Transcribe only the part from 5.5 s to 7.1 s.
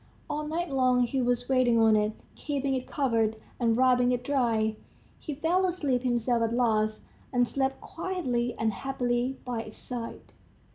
asleep himself at last,